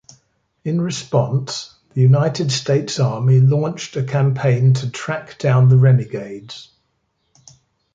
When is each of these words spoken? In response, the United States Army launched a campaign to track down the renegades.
In 0.63 0.81
response, 0.81 1.75
the 1.93 2.01
United 2.01 2.51
States 2.51 2.99
Army 2.99 3.39
launched 3.39 3.95
a 3.97 4.01
campaign 4.03 4.73
to 4.73 4.89
track 4.89 5.37
down 5.37 5.69
the 5.69 5.77
renegades. 5.77 6.69